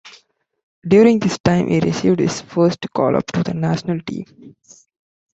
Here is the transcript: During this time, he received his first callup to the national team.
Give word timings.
During 0.83 1.19
this 1.19 1.37
time, 1.37 1.67
he 1.67 1.79
received 1.79 2.21
his 2.21 2.41
first 2.41 2.79
callup 2.95 3.27
to 3.33 3.43
the 3.43 3.53
national 3.53 3.99
team. 4.01 4.55